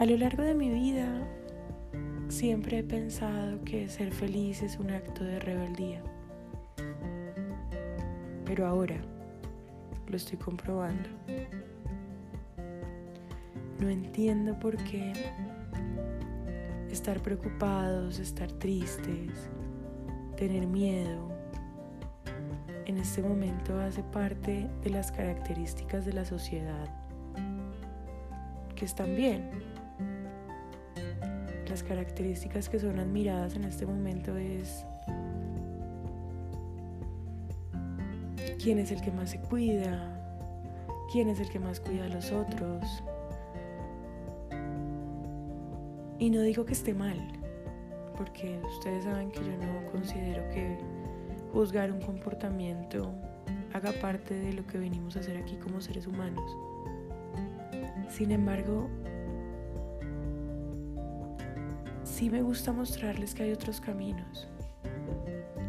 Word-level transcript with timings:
A 0.00 0.06
lo 0.06 0.16
largo 0.16 0.42
de 0.42 0.54
mi 0.54 0.70
vida 0.70 1.06
siempre 2.28 2.78
he 2.78 2.82
pensado 2.82 3.62
que 3.66 3.86
ser 3.90 4.10
feliz 4.12 4.62
es 4.62 4.78
un 4.78 4.90
acto 4.90 5.22
de 5.24 5.38
rebeldía. 5.40 6.02
Pero 8.46 8.66
ahora 8.66 8.96
lo 10.08 10.16
estoy 10.16 10.38
comprobando. 10.38 11.06
No 13.78 13.90
entiendo 13.90 14.58
por 14.58 14.78
qué 14.84 15.12
estar 16.90 17.20
preocupados, 17.20 18.20
estar 18.20 18.50
tristes, 18.52 19.50
tener 20.34 20.66
miedo, 20.66 21.28
en 22.86 22.96
este 22.96 23.20
momento 23.20 23.78
hace 23.78 24.02
parte 24.02 24.66
de 24.82 24.88
las 24.88 25.12
características 25.12 26.06
de 26.06 26.14
la 26.14 26.24
sociedad 26.24 26.88
que 28.74 28.86
están 28.86 29.14
bien. 29.14 29.69
Las 31.70 31.84
características 31.84 32.68
que 32.68 32.80
son 32.80 32.98
admiradas 32.98 33.54
en 33.54 33.62
este 33.62 33.86
momento 33.86 34.36
es 34.36 34.84
quién 38.60 38.80
es 38.80 38.90
el 38.90 39.00
que 39.00 39.12
más 39.12 39.30
se 39.30 39.38
cuida, 39.38 40.20
quién 41.12 41.28
es 41.28 41.38
el 41.38 41.48
que 41.48 41.60
más 41.60 41.78
cuida 41.78 42.06
a 42.06 42.08
los 42.08 42.32
otros. 42.32 43.04
Y 46.18 46.30
no 46.30 46.42
digo 46.42 46.64
que 46.64 46.72
esté 46.72 46.92
mal, 46.92 47.16
porque 48.16 48.60
ustedes 48.68 49.04
saben 49.04 49.30
que 49.30 49.38
yo 49.38 49.56
no 49.56 49.92
considero 49.92 50.42
que 50.50 50.76
juzgar 51.52 51.92
un 51.92 52.00
comportamiento 52.00 53.14
haga 53.72 53.92
parte 53.92 54.34
de 54.34 54.54
lo 54.54 54.66
que 54.66 54.76
venimos 54.76 55.16
a 55.16 55.20
hacer 55.20 55.36
aquí 55.36 55.54
como 55.54 55.80
seres 55.80 56.08
humanos. 56.08 56.56
Sin 58.08 58.32
embargo, 58.32 58.88
sí 62.20 62.28
me 62.28 62.42
gusta 62.42 62.70
mostrarles 62.70 63.34
que 63.34 63.44
hay 63.44 63.52
otros 63.52 63.80
caminos, 63.80 64.46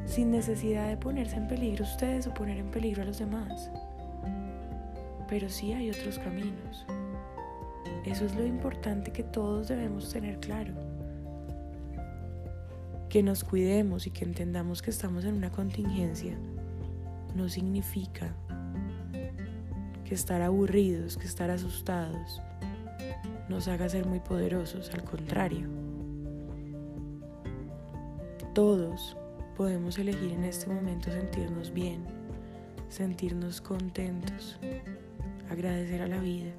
sin 0.06 0.32
necesidad 0.32 0.90
de 0.90 0.98
ponerse 0.98 1.38
en 1.38 1.48
peligro 1.48 1.86
ustedes 1.86 2.28
o 2.28 2.34
poner 2.34 2.58
en 2.58 2.70
peligro 2.70 3.04
a 3.04 3.06
los 3.06 3.20
demás. 3.20 3.72
Pero 5.30 5.48
sí 5.48 5.72
hay 5.72 5.90
otros 5.90 6.20
caminos. 6.20 6.86
Eso 8.04 8.26
es 8.26 8.36
lo 8.36 8.46
importante 8.46 9.14
que 9.14 9.24
todos 9.24 9.70
debemos 9.70 10.12
tener 10.12 10.42
claro. 10.42 10.74
Que 13.08 13.24
nos 13.24 13.46
cuidemos 13.46 14.06
y 14.06 14.12
que 14.12 14.26
entendamos 14.26 14.82
que 14.82 14.90
estamos 14.90 15.24
en 15.24 15.36
una 15.36 15.52
contingencia 15.52 16.38
no 17.34 17.48
significa 17.48 18.36
que 20.04 20.16
estar 20.16 20.42
aburridos, 20.42 21.16
que 21.16 21.28
estar 21.28 21.50
asustados 21.50 22.42
nos 23.48 23.70
haga 23.70 23.88
ser 23.88 24.06
muy 24.06 24.20
poderosos, 24.20 24.94
al 24.94 25.06
contrario. 25.06 25.81
Todos 28.54 29.16
podemos 29.56 29.98
elegir 29.98 30.34
en 30.34 30.44
este 30.44 30.68
momento 30.68 31.10
sentirnos 31.10 31.72
bien, 31.72 32.04
sentirnos 32.90 33.62
contentos, 33.62 34.60
agradecer 35.50 36.02
a 36.02 36.08
la 36.08 36.18
vida. 36.18 36.52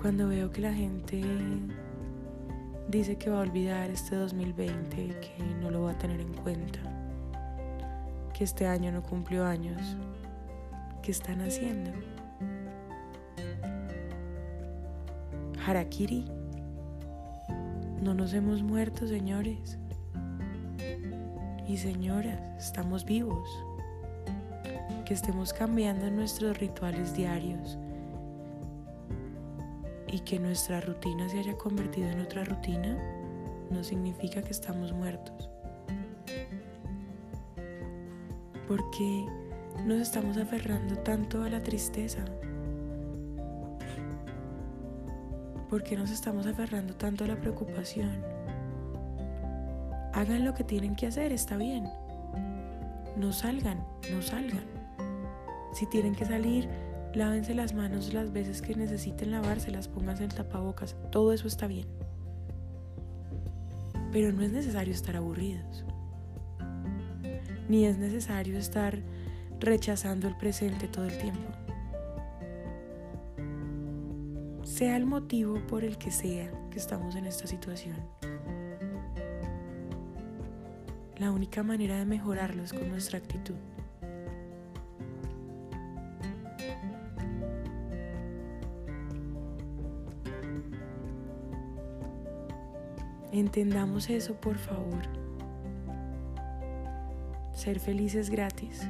Cuando 0.00 0.28
veo 0.28 0.52
que 0.52 0.60
la 0.60 0.72
gente 0.72 1.20
dice 2.88 3.16
que 3.16 3.28
va 3.28 3.38
a 3.38 3.40
olvidar 3.40 3.90
este 3.90 4.14
2020, 4.14 5.18
que 5.18 5.44
no 5.60 5.72
lo 5.72 5.82
va 5.82 5.90
a 5.90 5.98
tener 5.98 6.20
en 6.20 6.34
cuenta, 6.34 6.78
que 8.32 8.44
este 8.44 8.68
año 8.68 8.92
no 8.92 9.02
cumplió 9.02 9.44
años. 9.44 9.82
¿Qué 11.02 11.10
están 11.10 11.40
haciendo? 11.40 11.90
Harakiri. 15.66 16.37
No 18.02 18.14
nos 18.14 18.32
hemos 18.32 18.62
muerto, 18.62 19.06
señores. 19.06 19.78
Y 21.66 21.76
señoras, 21.76 22.40
estamos 22.58 23.04
vivos. 23.04 23.48
Que 25.04 25.14
estemos 25.14 25.52
cambiando 25.52 26.10
nuestros 26.10 26.58
rituales 26.58 27.14
diarios 27.14 27.78
y 30.10 30.20
que 30.20 30.38
nuestra 30.38 30.80
rutina 30.80 31.28
se 31.28 31.38
haya 31.38 31.56
convertido 31.56 32.08
en 32.08 32.20
otra 32.20 32.44
rutina 32.44 32.96
no 33.70 33.84
significa 33.84 34.42
que 34.42 34.50
estamos 34.50 34.92
muertos. 34.92 35.50
Porque 38.66 39.26
nos 39.84 40.00
estamos 40.00 40.36
aferrando 40.36 40.96
tanto 40.98 41.42
a 41.42 41.48
la 41.48 41.62
tristeza? 41.62 42.24
¿Por 45.68 45.82
qué 45.82 45.96
nos 45.96 46.10
estamos 46.10 46.46
aferrando 46.46 46.94
tanto 46.94 47.24
a 47.24 47.26
la 47.26 47.36
preocupación? 47.36 48.24
Hagan 50.12 50.44
lo 50.44 50.54
que 50.54 50.64
tienen 50.64 50.96
que 50.96 51.06
hacer, 51.06 51.32
está 51.32 51.56
bien. 51.56 51.88
No 53.16 53.32
salgan, 53.32 53.84
no 54.12 54.22
salgan. 54.22 54.64
Si 55.72 55.86
tienen 55.86 56.14
que 56.14 56.24
salir, 56.24 56.68
Lávense 57.14 57.54
las 57.54 57.72
manos 57.72 58.12
las 58.12 58.32
veces 58.32 58.60
que 58.60 58.74
necesiten 58.74 59.30
lavárselas, 59.30 59.88
pónganse 59.88 60.24
el 60.24 60.34
tapabocas, 60.34 60.94
todo 61.10 61.32
eso 61.32 61.48
está 61.48 61.66
bien. 61.66 61.86
Pero 64.12 64.32
no 64.32 64.42
es 64.42 64.52
necesario 64.52 64.92
estar 64.92 65.16
aburridos. 65.16 65.84
Ni 67.68 67.86
es 67.86 67.98
necesario 67.98 68.58
estar 68.58 68.98
rechazando 69.58 70.28
el 70.28 70.36
presente 70.36 70.86
todo 70.86 71.06
el 71.06 71.18
tiempo. 71.18 71.50
Sea 74.78 74.96
el 74.96 75.06
motivo 75.06 75.58
por 75.66 75.82
el 75.82 75.98
que 75.98 76.12
sea 76.12 76.52
que 76.70 76.78
estamos 76.78 77.16
en 77.16 77.26
esta 77.26 77.48
situación. 77.48 77.96
La 81.16 81.32
única 81.32 81.64
manera 81.64 81.96
de 81.96 82.04
mejorarlo 82.04 82.62
es 82.62 82.72
con 82.72 82.88
nuestra 82.88 83.18
actitud. 83.18 83.56
Entendamos 93.32 94.08
eso, 94.08 94.34
por 94.34 94.58
favor. 94.58 95.02
Ser 97.52 97.80
feliz 97.80 98.14
es 98.14 98.30
gratis. 98.30 98.86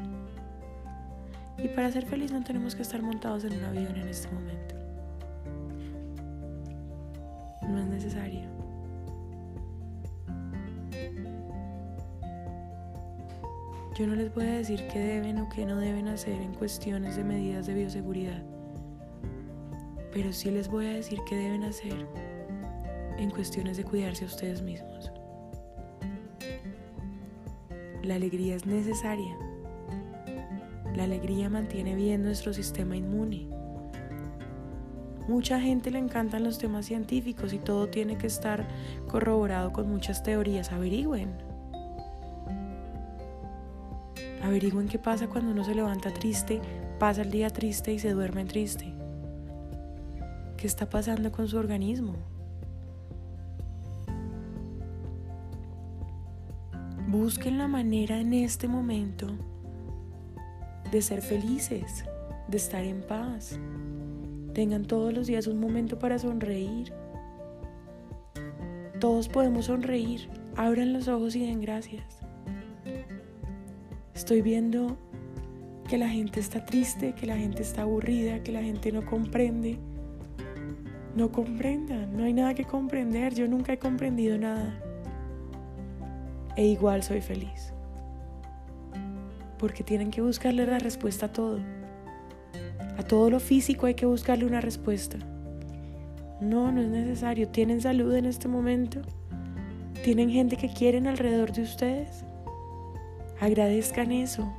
Y 1.56 1.68
para 1.68 1.90
ser 1.90 2.04
feliz 2.04 2.30
no 2.30 2.44
tenemos 2.44 2.74
que 2.74 2.82
estar 2.82 3.00
montados 3.00 3.44
en 3.44 3.54
un 3.54 3.64
avión 3.64 3.96
en 3.96 4.08
este 4.08 4.30
momento. 4.30 4.77
No 7.68 7.78
es 7.78 7.86
necesario. 7.86 8.48
Yo 13.98 14.06
no 14.06 14.14
les 14.14 14.32
voy 14.32 14.46
a 14.46 14.52
decir 14.52 14.86
qué 14.92 15.00
deben 15.00 15.38
o 15.38 15.48
qué 15.48 15.66
no 15.66 15.76
deben 15.76 16.06
hacer 16.06 16.40
en 16.40 16.54
cuestiones 16.54 17.16
de 17.16 17.24
medidas 17.24 17.66
de 17.66 17.74
bioseguridad, 17.74 18.42
pero 20.12 20.32
sí 20.32 20.52
les 20.52 20.68
voy 20.68 20.86
a 20.86 20.92
decir 20.92 21.18
qué 21.28 21.34
deben 21.34 21.64
hacer 21.64 22.06
en 23.18 23.30
cuestiones 23.30 23.76
de 23.76 23.82
cuidarse 23.82 24.24
a 24.24 24.28
ustedes 24.28 24.62
mismos. 24.62 25.10
La 28.04 28.14
alegría 28.14 28.54
es 28.54 28.66
necesaria. 28.66 29.36
La 30.94 31.02
alegría 31.02 31.50
mantiene 31.50 31.96
bien 31.96 32.22
nuestro 32.22 32.52
sistema 32.52 32.96
inmune. 32.96 33.57
Mucha 35.28 35.60
gente 35.60 35.90
le 35.90 35.98
encantan 35.98 36.42
los 36.42 36.56
temas 36.56 36.86
científicos 36.86 37.52
y 37.52 37.58
todo 37.58 37.88
tiene 37.88 38.16
que 38.16 38.26
estar 38.26 38.66
corroborado 39.06 39.74
con 39.74 39.88
muchas 39.90 40.22
teorías. 40.22 40.72
Averigüen. 40.72 41.30
Averigüen 44.42 44.88
qué 44.88 44.98
pasa 44.98 45.28
cuando 45.28 45.52
uno 45.52 45.64
se 45.64 45.74
levanta 45.74 46.14
triste, 46.14 46.62
pasa 46.98 47.20
el 47.20 47.30
día 47.30 47.50
triste 47.50 47.92
y 47.92 47.98
se 47.98 48.12
duerme 48.12 48.46
triste. 48.46 48.94
¿Qué 50.56 50.66
está 50.66 50.88
pasando 50.88 51.30
con 51.30 51.46
su 51.46 51.58
organismo? 51.58 52.14
Busquen 57.06 57.58
la 57.58 57.68
manera 57.68 58.18
en 58.18 58.32
este 58.32 58.66
momento 58.66 59.26
de 60.90 61.02
ser 61.02 61.20
felices, 61.20 62.04
de 62.48 62.56
estar 62.56 62.82
en 62.82 63.02
paz. 63.02 63.58
Tengan 64.58 64.86
todos 64.86 65.14
los 65.14 65.28
días 65.28 65.46
un 65.46 65.60
momento 65.60 66.00
para 66.00 66.18
sonreír. 66.18 66.92
Todos 68.98 69.28
podemos 69.28 69.66
sonreír. 69.66 70.28
Abran 70.56 70.92
los 70.92 71.06
ojos 71.06 71.36
y 71.36 71.46
den 71.46 71.60
gracias. 71.60 72.18
Estoy 74.16 74.42
viendo 74.42 74.98
que 75.88 75.96
la 75.96 76.08
gente 76.08 76.40
está 76.40 76.64
triste, 76.64 77.12
que 77.12 77.24
la 77.24 77.36
gente 77.36 77.62
está 77.62 77.82
aburrida, 77.82 78.42
que 78.42 78.50
la 78.50 78.60
gente 78.60 78.90
no 78.90 79.06
comprende. 79.06 79.78
No 81.14 81.30
comprendan, 81.30 82.16
no 82.16 82.24
hay 82.24 82.32
nada 82.32 82.52
que 82.54 82.64
comprender. 82.64 83.36
Yo 83.36 83.46
nunca 83.46 83.74
he 83.74 83.78
comprendido 83.78 84.38
nada 84.38 84.82
e 86.56 86.66
igual 86.66 87.04
soy 87.04 87.20
feliz. 87.20 87.72
Porque 89.56 89.84
tienen 89.84 90.10
que 90.10 90.20
buscarle 90.20 90.66
la 90.66 90.80
respuesta 90.80 91.26
a 91.26 91.32
todo. 91.32 91.77
A 92.98 93.04
todo 93.04 93.30
lo 93.30 93.38
físico 93.38 93.86
hay 93.86 93.94
que 93.94 94.06
buscarle 94.06 94.44
una 94.44 94.60
respuesta. 94.60 95.18
No, 96.40 96.72
no 96.72 96.80
es 96.80 96.88
necesario. 96.88 97.48
¿Tienen 97.48 97.80
salud 97.80 98.12
en 98.16 98.26
este 98.26 98.48
momento? 98.48 99.02
¿Tienen 100.02 100.30
gente 100.30 100.56
que 100.56 100.68
quieren 100.68 101.06
alrededor 101.06 101.52
de 101.52 101.62
ustedes? 101.62 102.24
Agradezcan 103.40 104.10
eso. 104.10 104.52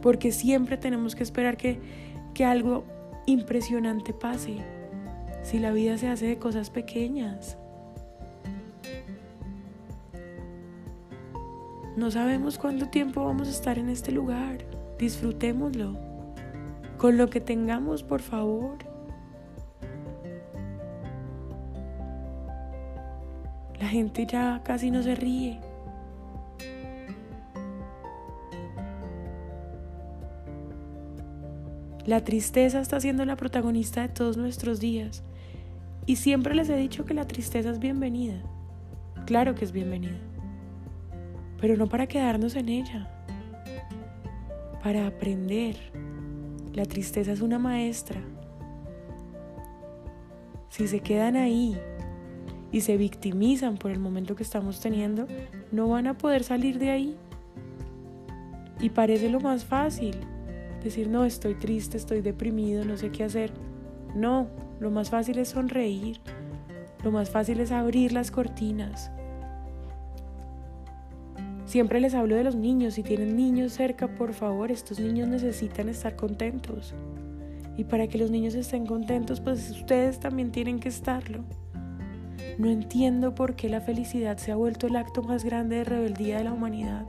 Porque 0.00 0.30
siempre 0.30 0.76
tenemos 0.76 1.16
que 1.16 1.24
esperar 1.24 1.56
que, 1.56 1.80
que 2.34 2.44
algo 2.44 2.84
impresionante 3.26 4.12
pase. 4.12 4.58
Si 5.42 5.58
la 5.58 5.72
vida 5.72 5.98
se 5.98 6.06
hace 6.06 6.26
de 6.26 6.38
cosas 6.38 6.70
pequeñas. 6.70 7.58
No 11.96 12.12
sabemos 12.12 12.58
cuánto 12.58 12.90
tiempo 12.90 13.24
vamos 13.24 13.48
a 13.48 13.50
estar 13.50 13.76
en 13.76 13.88
este 13.88 14.12
lugar. 14.12 14.58
Disfrutémoslo. 15.00 16.07
Con 16.98 17.16
lo 17.16 17.30
que 17.30 17.40
tengamos, 17.40 18.02
por 18.02 18.20
favor. 18.20 18.76
La 23.80 23.86
gente 23.86 24.26
ya 24.26 24.60
casi 24.64 24.90
no 24.90 25.04
se 25.04 25.14
ríe. 25.14 25.60
La 32.04 32.24
tristeza 32.24 32.80
está 32.80 32.98
siendo 33.00 33.24
la 33.24 33.36
protagonista 33.36 34.02
de 34.02 34.08
todos 34.08 34.36
nuestros 34.36 34.80
días. 34.80 35.22
Y 36.06 36.16
siempre 36.16 36.54
les 36.54 36.68
he 36.68 36.76
dicho 36.76 37.04
que 37.04 37.14
la 37.14 37.28
tristeza 37.28 37.70
es 37.70 37.78
bienvenida. 37.78 38.42
Claro 39.26 39.54
que 39.54 39.64
es 39.64 39.72
bienvenida. 39.72 40.18
Pero 41.60 41.76
no 41.76 41.86
para 41.86 42.08
quedarnos 42.08 42.56
en 42.56 42.70
ella. 42.70 43.08
Para 44.82 45.06
aprender. 45.06 45.76
La 46.74 46.84
tristeza 46.84 47.32
es 47.32 47.40
una 47.40 47.58
maestra. 47.58 48.20
Si 50.68 50.86
se 50.86 51.00
quedan 51.00 51.36
ahí 51.36 51.76
y 52.70 52.82
se 52.82 52.96
victimizan 52.96 53.78
por 53.78 53.90
el 53.90 53.98
momento 53.98 54.36
que 54.36 54.42
estamos 54.42 54.80
teniendo, 54.80 55.26
no 55.72 55.88
van 55.88 56.06
a 56.06 56.16
poder 56.16 56.44
salir 56.44 56.78
de 56.78 56.90
ahí. 56.90 57.16
Y 58.80 58.90
parece 58.90 59.28
lo 59.28 59.40
más 59.40 59.64
fácil. 59.64 60.16
Decir, 60.82 61.08
no, 61.08 61.24
estoy 61.24 61.54
triste, 61.54 61.96
estoy 61.96 62.20
deprimido, 62.20 62.84
no 62.84 62.96
sé 62.96 63.10
qué 63.10 63.24
hacer. 63.24 63.52
No, 64.14 64.48
lo 64.78 64.90
más 64.90 65.10
fácil 65.10 65.38
es 65.38 65.48
sonreír. 65.48 66.20
Lo 67.02 67.10
más 67.10 67.30
fácil 67.30 67.60
es 67.60 67.72
abrir 67.72 68.12
las 68.12 68.30
cortinas. 68.30 69.10
Siempre 71.68 72.00
les 72.00 72.14
hablo 72.14 72.34
de 72.34 72.44
los 72.44 72.56
niños. 72.56 72.94
Si 72.94 73.02
tienen 73.02 73.36
niños 73.36 73.74
cerca, 73.74 74.08
por 74.08 74.32
favor, 74.32 74.70
estos 74.70 74.98
niños 74.98 75.28
necesitan 75.28 75.90
estar 75.90 76.16
contentos. 76.16 76.94
Y 77.76 77.84
para 77.84 78.08
que 78.08 78.16
los 78.16 78.30
niños 78.30 78.54
estén 78.54 78.86
contentos, 78.86 79.38
pues 79.42 79.70
ustedes 79.70 80.18
también 80.18 80.50
tienen 80.50 80.80
que 80.80 80.88
estarlo. 80.88 81.44
No 82.56 82.70
entiendo 82.70 83.34
por 83.34 83.54
qué 83.54 83.68
la 83.68 83.82
felicidad 83.82 84.38
se 84.38 84.50
ha 84.50 84.56
vuelto 84.56 84.86
el 84.86 84.96
acto 84.96 85.22
más 85.22 85.44
grande 85.44 85.76
de 85.76 85.84
rebeldía 85.84 86.38
de 86.38 86.44
la 86.44 86.54
humanidad. 86.54 87.06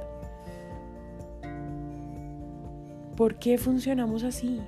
¿Por 3.15 3.35
qué 3.35 3.57
funcionamos 3.57 4.25
así? 4.25 4.59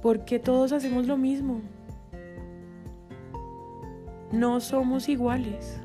¿Por 0.00 0.24
qué 0.24 0.38
todos 0.38 0.72
hacemos 0.72 1.06
lo 1.06 1.18
mismo? 1.18 1.60
No 4.34 4.58
somos 4.60 5.08
iguales. 5.08 5.80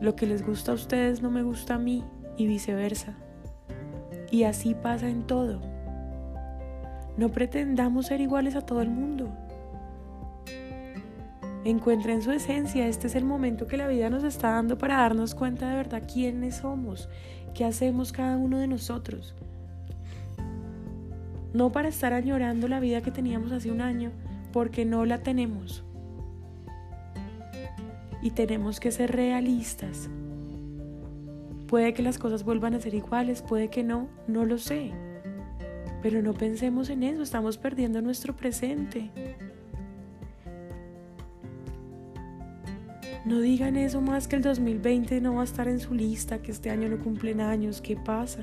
Lo 0.00 0.14
que 0.14 0.24
les 0.24 0.46
gusta 0.46 0.70
a 0.70 0.76
ustedes 0.76 1.20
no 1.20 1.32
me 1.32 1.42
gusta 1.42 1.74
a 1.74 1.78
mí 1.78 2.04
y 2.36 2.46
viceversa. 2.46 3.14
Y 4.30 4.44
así 4.44 4.76
pasa 4.76 5.08
en 5.08 5.26
todo. 5.26 5.60
No 7.16 7.30
pretendamos 7.30 8.06
ser 8.06 8.20
iguales 8.20 8.54
a 8.54 8.60
todo 8.60 8.82
el 8.82 8.90
mundo. 8.90 9.36
Encuentren 11.64 12.22
su 12.22 12.30
esencia. 12.30 12.86
Este 12.86 13.08
es 13.08 13.16
el 13.16 13.24
momento 13.24 13.66
que 13.66 13.76
la 13.76 13.88
vida 13.88 14.08
nos 14.08 14.22
está 14.22 14.52
dando 14.52 14.78
para 14.78 14.98
darnos 14.98 15.34
cuenta 15.34 15.70
de 15.70 15.74
verdad 15.74 16.04
quiénes 16.06 16.58
somos, 16.58 17.08
qué 17.52 17.64
hacemos 17.64 18.12
cada 18.12 18.36
uno 18.36 18.60
de 18.60 18.68
nosotros. 18.68 19.34
No 21.52 21.72
para 21.72 21.88
estar 21.88 22.12
añorando 22.12 22.68
la 22.68 22.78
vida 22.78 23.00
que 23.00 23.10
teníamos 23.10 23.50
hace 23.50 23.72
un 23.72 23.80
año, 23.80 24.12
porque 24.52 24.84
no 24.84 25.04
la 25.04 25.18
tenemos. 25.24 25.84
Y 28.22 28.30
tenemos 28.30 28.80
que 28.80 28.92
ser 28.92 29.12
realistas. 29.12 30.08
Puede 31.66 31.92
que 31.92 32.02
las 32.02 32.18
cosas 32.18 32.44
vuelvan 32.44 32.74
a 32.74 32.80
ser 32.80 32.94
iguales, 32.94 33.42
puede 33.42 33.68
que 33.68 33.82
no, 33.82 34.08
no 34.28 34.44
lo 34.44 34.58
sé. 34.58 34.92
Pero 36.02 36.22
no 36.22 36.32
pensemos 36.34 36.88
en 36.90 37.02
eso, 37.02 37.22
estamos 37.22 37.58
perdiendo 37.58 38.00
nuestro 38.00 38.36
presente. 38.36 39.10
No 43.24 43.40
digan 43.40 43.76
eso 43.76 44.00
más 44.00 44.26
que 44.26 44.36
el 44.36 44.42
2020 44.42 45.20
no 45.20 45.36
va 45.36 45.42
a 45.42 45.44
estar 45.44 45.68
en 45.68 45.78
su 45.78 45.94
lista, 45.94 46.42
que 46.42 46.50
este 46.50 46.70
año 46.70 46.88
no 46.88 46.98
cumplen 46.98 47.40
años, 47.40 47.80
¿qué 47.80 47.96
pasa? 47.96 48.42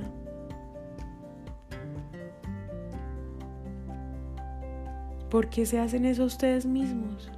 ¿Por 5.30 5.50
qué 5.50 5.66
se 5.66 5.80
hacen 5.80 6.06
eso 6.06 6.24
ustedes 6.24 6.66
mismos? 6.66 7.30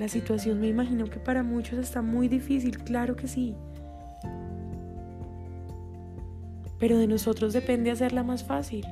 La 0.00 0.08
situación 0.08 0.58
me 0.58 0.66
imagino 0.66 1.04
que 1.04 1.20
para 1.20 1.44
muchos 1.44 1.78
está 1.78 2.02
muy 2.02 2.26
difícil, 2.26 2.78
claro 2.78 3.14
que 3.14 3.28
sí. 3.28 3.54
pero 6.80 6.96
de 6.98 7.06
nosotros 7.06 7.52
depende 7.52 7.90
hacerla 7.90 8.24
más 8.24 8.42
fácil. 8.42 8.84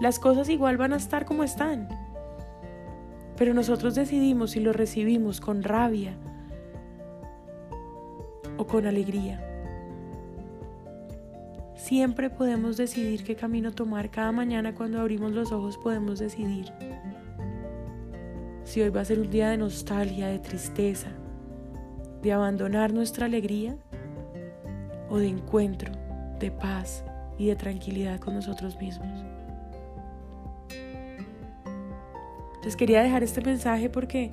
Las 0.00 0.18
cosas 0.18 0.48
igual 0.48 0.78
van 0.78 0.94
a 0.94 0.96
estar 0.96 1.26
como 1.26 1.44
están, 1.44 1.86
pero 3.36 3.54
nosotros 3.54 3.94
decidimos 3.94 4.52
si 4.52 4.60
lo 4.60 4.72
recibimos 4.72 5.40
con 5.40 5.62
rabia 5.62 6.16
o 8.56 8.66
con 8.66 8.86
alegría. 8.86 9.46
Siempre 11.76 12.30
podemos 12.30 12.76
decidir 12.76 13.22
qué 13.22 13.36
camino 13.36 13.72
tomar. 13.72 14.10
Cada 14.10 14.32
mañana 14.32 14.74
cuando 14.74 15.00
abrimos 15.00 15.32
los 15.32 15.52
ojos 15.52 15.76
podemos 15.76 16.18
decidir 16.18 16.72
si 18.72 18.80
hoy 18.80 18.88
va 18.88 19.02
a 19.02 19.04
ser 19.04 19.20
un 19.20 19.28
día 19.28 19.50
de 19.50 19.58
nostalgia, 19.58 20.28
de 20.28 20.38
tristeza, 20.38 21.08
de 22.22 22.32
abandonar 22.32 22.90
nuestra 22.90 23.26
alegría 23.26 23.76
o 25.10 25.18
de 25.18 25.28
encuentro 25.28 25.92
de 26.40 26.50
paz 26.50 27.04
y 27.36 27.48
de 27.48 27.56
tranquilidad 27.56 28.18
con 28.18 28.32
nosotros 28.34 28.80
mismos. 28.80 29.26
Les 32.64 32.74
quería 32.74 33.02
dejar 33.02 33.22
este 33.22 33.42
mensaje 33.42 33.90
porque 33.90 34.30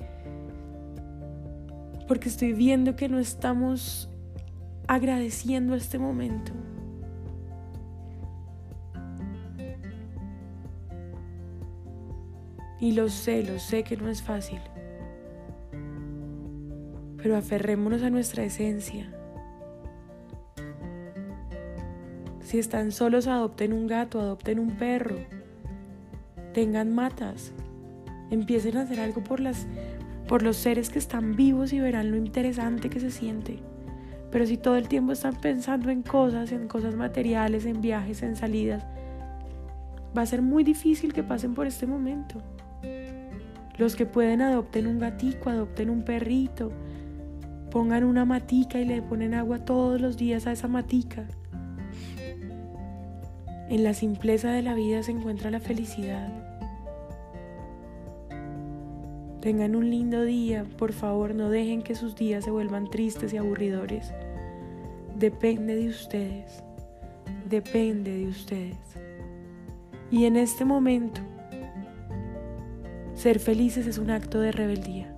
porque 2.08 2.30
estoy 2.30 2.54
viendo 2.54 2.96
que 2.96 3.10
no 3.10 3.18
estamos 3.18 4.08
agradeciendo 4.88 5.74
este 5.74 5.98
momento. 5.98 6.52
Y 12.80 12.92
lo 12.92 13.08
sé, 13.08 13.42
lo 13.42 13.58
sé 13.58 13.82
que 13.82 13.96
no 13.96 14.08
es 14.08 14.22
fácil. 14.22 14.60
Pero 17.18 17.36
aferrémonos 17.36 18.02
a 18.02 18.10
nuestra 18.10 18.44
esencia 18.44 19.10
Si 22.50 22.58
están 22.58 22.90
solos, 22.90 23.28
adopten 23.28 23.72
un 23.72 23.86
gato, 23.86 24.18
adopten 24.18 24.58
un 24.58 24.70
perro. 24.70 25.14
Tengan 26.52 26.92
matas. 26.92 27.52
Empiecen 28.28 28.76
a 28.76 28.80
hacer 28.80 28.98
algo 28.98 29.22
por, 29.22 29.38
las, 29.38 29.68
por 30.26 30.42
los 30.42 30.56
seres 30.56 30.90
que 30.90 30.98
están 30.98 31.36
vivos 31.36 31.72
y 31.72 31.78
verán 31.78 32.10
lo 32.10 32.16
interesante 32.16 32.90
que 32.90 32.98
se 32.98 33.12
siente. 33.12 33.60
Pero 34.32 34.46
si 34.46 34.56
todo 34.56 34.74
el 34.74 34.88
tiempo 34.88 35.12
están 35.12 35.36
pensando 35.36 35.90
en 35.90 36.02
cosas, 36.02 36.50
en 36.50 36.66
cosas 36.66 36.96
materiales, 36.96 37.66
en 37.66 37.80
viajes, 37.80 38.20
en 38.24 38.34
salidas, 38.34 38.84
va 40.18 40.22
a 40.22 40.26
ser 40.26 40.42
muy 40.42 40.64
difícil 40.64 41.12
que 41.12 41.22
pasen 41.22 41.54
por 41.54 41.68
este 41.68 41.86
momento. 41.86 42.42
Los 43.78 43.96
que 43.96 44.06
pueden 44.06 44.42
adopten 44.42 44.86
un 44.86 44.98
gatico, 44.98 45.50
adopten 45.50 45.90
un 45.90 46.02
perrito, 46.02 46.70
pongan 47.70 48.04
una 48.04 48.24
matica 48.24 48.78
y 48.78 48.84
le 48.84 49.00
ponen 49.00 49.34
agua 49.34 49.64
todos 49.64 50.00
los 50.00 50.16
días 50.16 50.46
a 50.46 50.52
esa 50.52 50.68
matica. 50.68 51.26
En 53.70 53.84
la 53.84 53.94
simpleza 53.94 54.50
de 54.50 54.62
la 54.62 54.74
vida 54.74 55.02
se 55.02 55.12
encuentra 55.12 55.50
la 55.50 55.60
felicidad. 55.60 56.28
Tengan 59.40 59.74
un 59.74 59.88
lindo 59.88 60.24
día, 60.24 60.66
por 60.76 60.92
favor 60.92 61.34
no 61.34 61.48
dejen 61.48 61.82
que 61.82 61.94
sus 61.94 62.14
días 62.14 62.44
se 62.44 62.50
vuelvan 62.50 62.90
tristes 62.90 63.32
y 63.32 63.38
aburridores. 63.38 64.12
Depende 65.16 65.76
de 65.76 65.88
ustedes, 65.88 66.62
depende 67.48 68.18
de 68.18 68.26
ustedes. 68.26 68.76
Y 70.10 70.24
en 70.24 70.36
este 70.36 70.64
momento, 70.64 71.20
ser 73.20 73.38
felices 73.38 73.86
es 73.86 73.98
un 73.98 74.10
acto 74.10 74.40
de 74.40 74.50
rebeldía. 74.50 75.14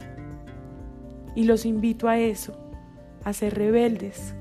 Y 1.37 1.44
los 1.44 1.64
invito 1.64 2.09
a 2.09 2.18
eso, 2.18 2.59
a 3.23 3.32
ser 3.32 3.54
rebeldes. 3.54 4.35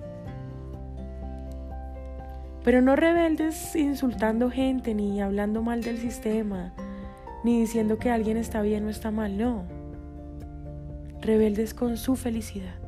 Pero 2.63 2.81
no 2.81 2.95
rebeldes 2.95 3.75
insultando 3.75 4.49
gente, 4.49 4.95
ni 4.95 5.21
hablando 5.21 5.61
mal 5.61 5.83
del 5.83 5.99
sistema, 5.99 6.73
ni 7.43 7.59
diciendo 7.59 7.99
que 7.99 8.09
alguien 8.09 8.35
está 8.35 8.63
bien 8.63 8.85
o 8.85 8.89
está 8.89 9.11
mal, 9.11 9.37
no. 9.37 9.63
Rebeldes 11.21 11.75
con 11.75 11.97
su 11.97 12.15
felicidad. 12.15 12.80